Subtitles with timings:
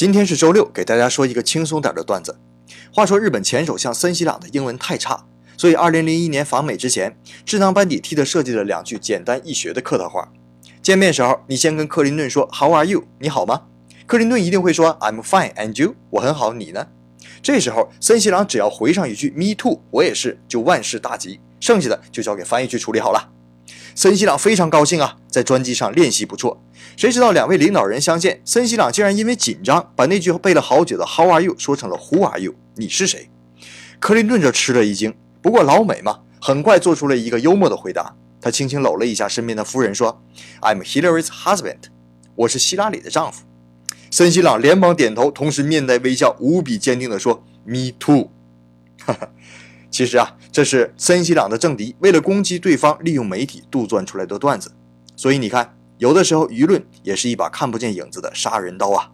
[0.00, 2.34] 今天是周六，给大家说一个轻松点的段子。
[2.90, 5.26] 话说日本前首相森西朗的英文太差，
[5.58, 7.14] 所以2001年访美之前，
[7.44, 10.32] 智囊班底替他设计了两句简单易学的客套话。
[10.80, 13.64] 见面时候，你先跟克林顿说 “How are you？” 你好吗？
[14.06, 16.86] 克林顿一定会说 “I'm fine and you？” 我很好，你呢？
[17.42, 23.28] 这时候森西朗只要回上一句 “Me too，我也是”，就万事大吉，剩下的就交给翻译去处理好了。
[23.94, 26.62] 森西朗非常高兴啊，在专机上练习不错。
[26.96, 33.30] 谁知道两位领导人相见，森西朗竟然因为紧张，把那句背了好久的 “How are you” 说成了 “Who are you？” 你是谁？
[33.98, 38.14] 克林顿这吃了一惊，不过老美嘛，很快做出了一个幽默的回答。
[38.40, 40.22] 他轻轻搂了一下身边的夫人，说
[40.62, 41.82] ：“I'm Hillary's husband，
[42.34, 43.44] 我是希拉里的丈夫。”
[44.10, 48.30] 森西朗连忙点头，同时面带微笑，无比坚定地说：“Me too。”
[49.04, 49.28] 哈哈。
[49.90, 54.72] 其实啊，这是森西朗的政敌为了攻击对方，利用媒体杜撰出来的段子。
[55.20, 59.12] 所以你看，有的时候舆论也是一把看不见影子的杀人刀啊。